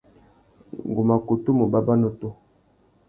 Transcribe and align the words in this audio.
Ngu 0.89 1.01
mà 1.07 1.15
kutu 1.25 1.49
mù 1.57 1.65
bàbà 1.73 1.93
nutu. 1.99 2.29